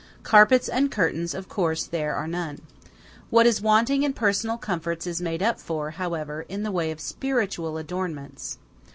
[0.23, 2.61] Carpets and curtains of course there are none.
[3.29, 6.99] What is wanting in personal comforts is made up for, however, in the way of
[6.99, 8.57] spiritual adornments.